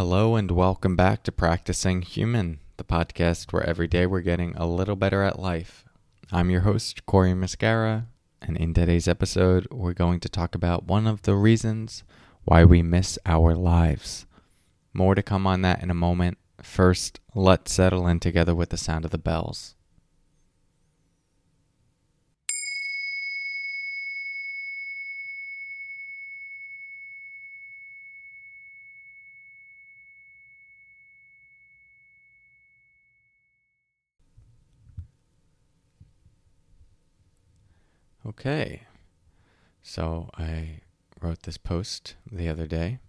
[0.00, 4.66] Hello, and welcome back to Practicing Human, the podcast where every day we're getting a
[4.66, 5.84] little better at life.
[6.32, 8.06] I'm your host, Cory Muscara,
[8.40, 12.02] and in today's episode, we're going to talk about one of the reasons
[12.44, 14.24] why we miss our lives.
[14.94, 16.38] More to come on that in a moment.
[16.62, 19.74] First, let's settle in together with the sound of the bells.
[38.30, 38.82] Okay,
[39.82, 40.82] so I
[41.20, 43.00] wrote this post the other day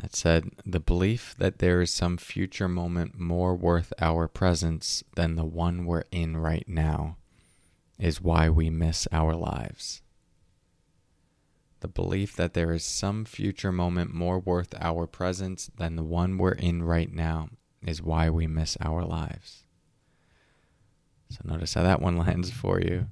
[0.00, 5.36] that said, The belief that there is some future moment more worth our presence than
[5.36, 7.18] the one we're in right now
[8.00, 10.02] is why we miss our lives.
[11.78, 16.36] The belief that there is some future moment more worth our presence than the one
[16.36, 19.62] we're in right now is why we miss our lives.
[21.28, 23.06] So notice how that one lands for you.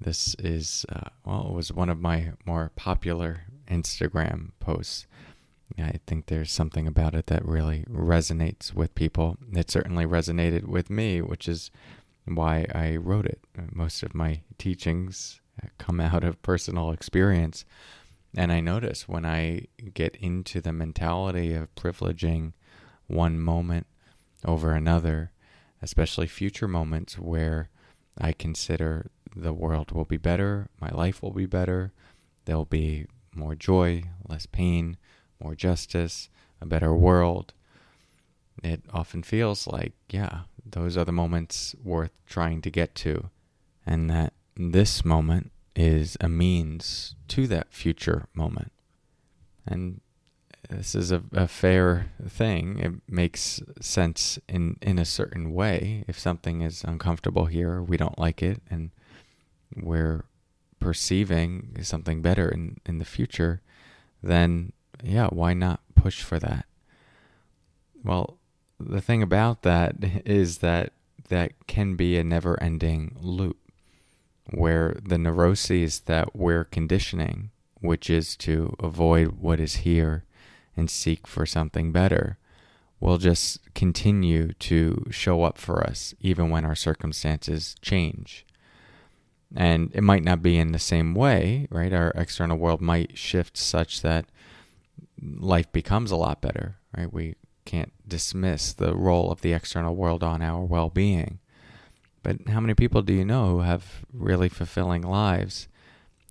[0.00, 5.06] This is, uh, well, it was one of my more popular Instagram posts.
[5.76, 9.36] I think there's something about it that really resonates with people.
[9.52, 11.70] It certainly resonated with me, which is
[12.24, 13.40] why I wrote it.
[13.72, 15.40] Most of my teachings
[15.78, 17.64] come out of personal experience.
[18.36, 22.52] And I notice when I get into the mentality of privileging
[23.06, 23.86] one moment
[24.44, 25.32] over another,
[25.82, 27.70] especially future moments where
[28.18, 31.92] I consider the world will be better, my life will be better,
[32.44, 34.96] there'll be more joy, less pain,
[35.42, 36.28] more justice,
[36.60, 37.52] a better world.
[38.62, 43.30] It often feels like, yeah, those are the moments worth trying to get to,
[43.86, 48.72] and that this moment is a means to that future moment.
[49.64, 50.00] And
[50.68, 52.78] this is a, a fair thing.
[52.78, 56.04] It makes sense in, in a certain way.
[56.08, 58.90] If something is uncomfortable here, we don't like it, and
[59.76, 60.24] we're
[60.80, 63.60] perceiving something better in, in the future,
[64.22, 66.66] then yeah, why not push for that?
[68.04, 68.38] Well,
[68.78, 70.92] the thing about that is that
[71.28, 73.58] that can be a never ending loop
[74.50, 77.50] where the neuroses that we're conditioning,
[77.80, 80.24] which is to avoid what is here
[80.76, 82.38] and seek for something better,
[83.00, 88.46] will just continue to show up for us even when our circumstances change.
[89.54, 91.92] And it might not be in the same way, right?
[91.92, 94.26] Our external world might shift such that
[95.20, 97.12] life becomes a lot better, right?
[97.12, 101.38] We can't dismiss the role of the external world on our well being.
[102.22, 105.68] But how many people do you know who have really fulfilling lives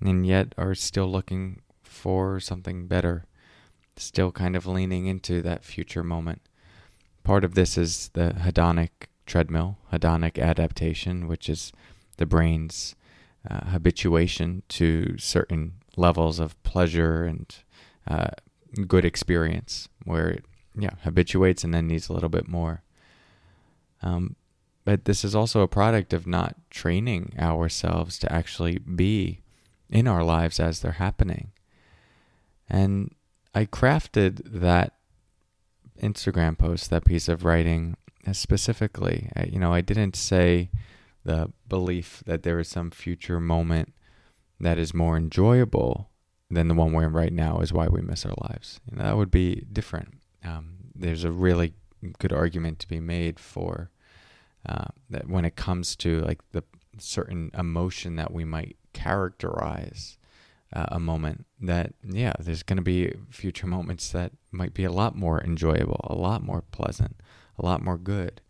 [0.00, 3.24] and yet are still looking for something better,
[3.96, 6.42] still kind of leaning into that future moment?
[7.24, 8.90] Part of this is the hedonic
[9.26, 11.72] treadmill, hedonic adaptation, which is
[12.16, 12.94] the brain's
[13.48, 17.56] uh, habituation to certain levels of pleasure and
[18.06, 18.28] uh,
[18.86, 20.44] good experience where it
[20.76, 22.82] yeah habituates and then needs a little bit more.
[24.02, 24.36] Um,
[24.84, 29.40] but this is also a product of not training ourselves to actually be
[29.90, 31.52] in our lives as they're happening.
[32.68, 33.14] And
[33.54, 34.94] i crafted that
[36.02, 37.96] instagram post that piece of writing
[38.32, 39.30] specifically.
[39.50, 40.70] You know i didn't say
[41.24, 43.94] the belief that there is some future moment
[44.60, 46.10] that is more enjoyable
[46.50, 48.80] than the one we're in right now is why we miss our lives.
[48.90, 50.14] You know, that would be different.
[50.44, 51.74] Um, there's a really
[52.18, 53.90] good argument to be made for
[54.66, 56.64] uh, that when it comes to like the
[56.98, 60.18] certain emotion that we might characterize
[60.72, 64.92] uh, a moment that yeah there's going to be future moments that might be a
[64.92, 67.16] lot more enjoyable a lot more pleasant
[67.58, 68.40] a lot more good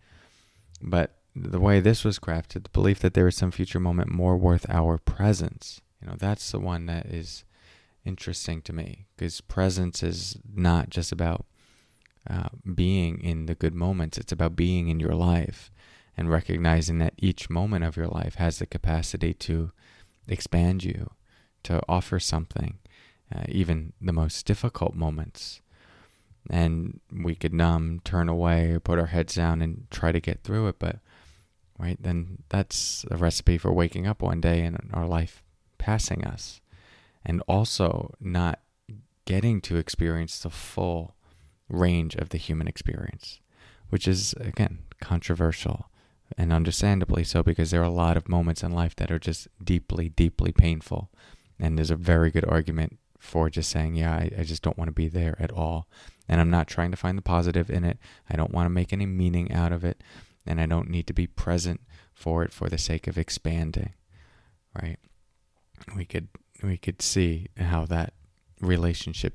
[0.83, 4.37] but the way this was crafted the belief that there is some future moment more
[4.37, 7.45] worth our presence you know that's the one that is
[8.05, 11.45] interesting to me because presence is not just about
[12.29, 15.71] uh, being in the good moments, it's about being in your life
[16.17, 19.71] and recognizing that each moment of your life has the capacity to
[20.27, 21.11] expand you,
[21.63, 22.79] to offer something,
[23.35, 25.61] uh, even the most difficult moments.
[26.51, 30.69] And we could numb, turn away, put our heads down and try to get through
[30.69, 30.97] it, but
[31.79, 35.43] right then that's a recipe for waking up one day and our life
[35.79, 36.61] passing us
[37.25, 38.61] and also not
[39.25, 41.15] getting to experience the full
[41.69, 43.41] range of the human experience,
[43.91, 45.91] which is, again, controversial
[46.37, 49.49] and understandably so because there are a lot of moments in life that are just
[49.63, 51.11] deeply, deeply painful.
[51.61, 54.89] And there's a very good argument for just saying, yeah, I, I just don't want
[54.89, 55.89] to be there at all.
[56.29, 57.99] And I'm not trying to find the positive in it.
[58.31, 60.03] I don't want to make any meaning out of it.
[60.49, 61.81] And I don't need to be present
[62.15, 63.93] for it for the sake of expanding.
[64.75, 64.99] Right?
[65.95, 66.29] We could
[66.63, 68.15] we could see how that
[68.61, 69.35] relationship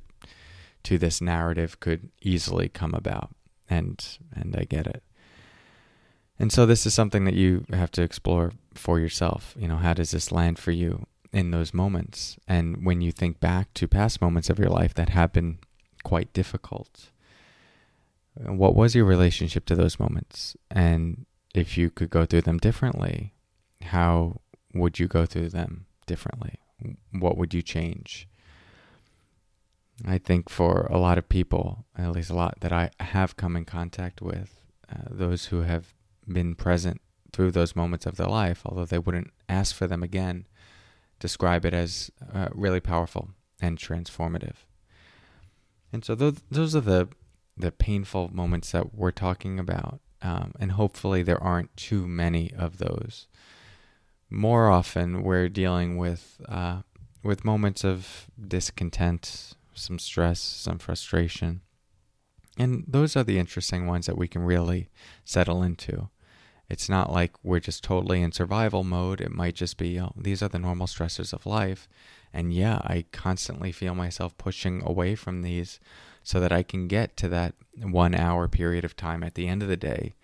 [0.84, 3.30] to this narrative could easily come about.
[3.70, 4.06] And
[4.36, 5.04] and I get it.
[6.40, 9.56] And so this is something that you have to explore for yourself.
[9.58, 12.38] You know, how does this land for you in those moments?
[12.48, 15.60] And when you think back to past moments of your life that have been
[16.04, 17.12] quite difficult,
[18.36, 20.56] what was your relationship to those moments?
[20.72, 23.34] And if you could go through them differently,
[23.82, 24.42] how
[24.74, 26.60] would you go through them differently?
[27.12, 28.28] What would you change?
[30.06, 33.56] I think for a lot of people, at least a lot that I have come
[33.56, 34.60] in contact with,
[34.90, 35.94] uh, those who have
[36.28, 37.02] been present
[37.32, 40.48] through those moments of their life, although they wouldn't ask for them again,
[41.20, 43.30] describe it as uh, really powerful
[43.62, 44.66] and transformative.
[45.92, 47.08] And so those those are the
[47.56, 52.78] the painful moments that we're talking about, um, and hopefully there aren't too many of
[52.78, 53.28] those.
[54.30, 56.82] More often, we're dealing with uh,
[57.24, 61.62] with moments of discontent, some stress, some frustration.
[62.58, 64.90] And those are the interesting ones that we can really
[65.26, 66.10] settle into.
[66.70, 69.22] It's not like we're just totally in survival mode.
[69.22, 71.88] It might just be, oh, these are the normal stressors of life.
[72.32, 75.80] And yeah, I constantly feel myself pushing away from these
[76.24, 79.62] so that I can get to that one hour period of time at the end
[79.62, 80.16] of the day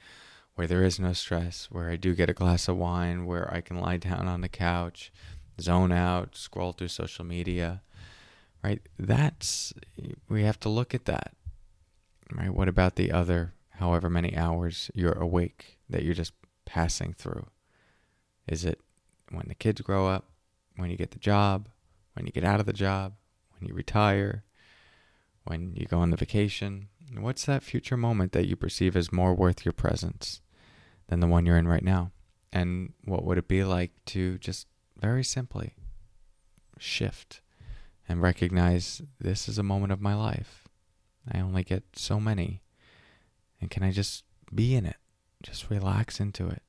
[0.60, 3.62] where there is no stress, where I do get a glass of wine, where I
[3.62, 5.10] can lie down on the couch,
[5.62, 7.82] zone out, scroll through social media,
[8.62, 8.82] right?
[8.98, 9.74] That's,
[10.28, 11.34] we have to look at that,
[12.34, 12.54] right?
[12.54, 16.34] What about the other however many hours you're awake that you're just
[16.66, 17.48] passing through?
[18.46, 18.82] Is it
[19.32, 20.26] when the kids grow up,
[20.76, 21.70] when you get the job,
[22.16, 23.14] when you get out of the job,
[23.58, 24.44] when you retire,
[25.46, 26.90] when you go on the vacation?
[27.18, 30.42] What's that future moment that you perceive as more worth your presence
[31.08, 32.12] than the one you're in right now?
[32.52, 34.68] And what would it be like to just
[35.00, 35.76] very simply
[36.78, 37.42] shift
[38.08, 40.68] and recognize this is a moment of my life?
[41.32, 42.62] I only get so many.
[43.62, 44.98] And can I just be in it?
[45.44, 46.64] Just relax into it.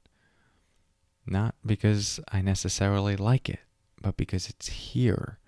[1.26, 3.60] Not because I necessarily like it,
[4.00, 5.38] but because it's here.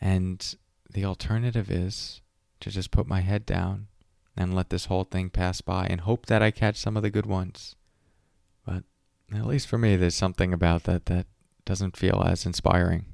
[0.00, 0.56] And
[0.90, 2.20] the alternative is
[2.66, 3.86] to just put my head down
[4.36, 7.10] and let this whole thing pass by and hope that I catch some of the
[7.10, 7.76] good ones.
[8.66, 8.82] But
[9.32, 11.26] at least for me, there's something about that that
[11.64, 13.04] doesn't feel as inspiring.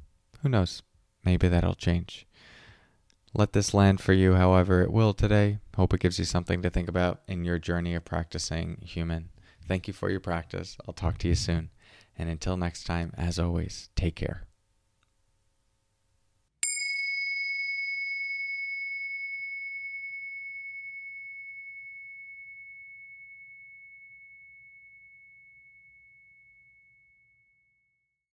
[0.43, 0.83] Who knows?
[1.23, 2.27] Maybe that'll change.
[3.35, 5.59] Let this land for you however it will today.
[5.77, 9.29] Hope it gives you something to think about in your journey of practicing human.
[9.69, 10.79] Thank you for your practice.
[10.89, 11.69] I'll talk to you soon.
[12.19, 14.47] And until next time, as always, take care.